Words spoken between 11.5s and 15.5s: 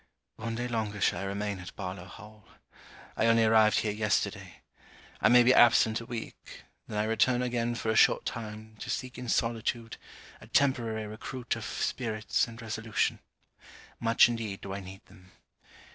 of spirits and resolution. Much indeed do I need them.